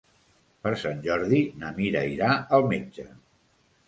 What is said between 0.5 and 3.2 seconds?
Per Sant Jordi na Mira irà al metge.